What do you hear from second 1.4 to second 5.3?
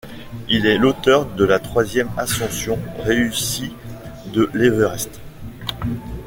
la troisième ascension réussie de l'Everest.